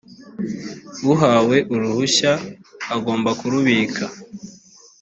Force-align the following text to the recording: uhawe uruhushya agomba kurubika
uhawe 1.11 1.57
uruhushya 1.73 2.33
agomba 2.95 3.29
kurubika 3.39 4.03